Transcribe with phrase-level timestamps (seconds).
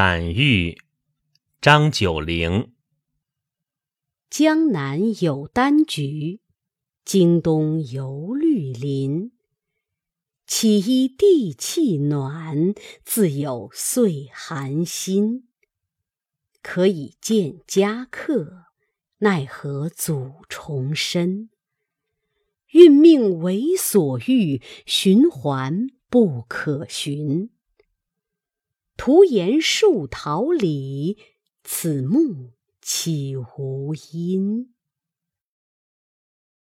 [0.00, 0.78] 感遇，
[1.60, 2.72] 张九龄。
[4.30, 6.38] 江南有丹菊，
[7.04, 9.32] 京东有绿林。
[10.46, 12.74] 岂依地气暖，
[13.04, 15.48] 自有岁寒心。
[16.62, 18.66] 可以见家客，
[19.18, 21.50] 奈何阻重深？
[22.70, 27.50] 运命为所欲，循环不可寻。
[29.08, 31.16] 无言树桃李，
[31.64, 32.50] 此木
[32.82, 34.74] 岂无阴？